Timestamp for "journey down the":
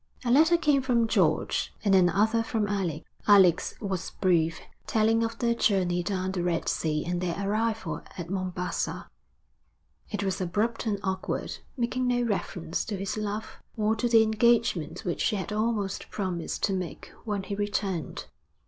5.53-6.41